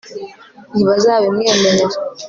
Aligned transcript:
ntibazabimwemerera 0.71 1.95